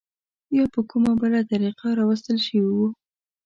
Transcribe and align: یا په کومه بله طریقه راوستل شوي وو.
یا 0.57 0.65
په 0.73 0.81
کومه 0.89 1.11
بله 1.21 1.39
طریقه 1.51 1.87
راوستل 1.99 2.37
شوي 2.47 2.71
وو. 2.75 2.87